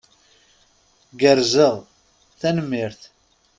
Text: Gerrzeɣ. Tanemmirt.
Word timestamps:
Gerrzeɣ. 1.19 1.75
Tanemmirt. 2.39 3.01